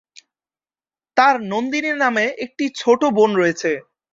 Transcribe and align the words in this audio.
তার 1.17 1.35
নন্দিনী 1.51 1.91
নামে 1.95 2.25
একটি 2.45 2.65
ছোট 2.77 3.01
বোন 3.15 3.29
রয়েছে। 3.35 3.71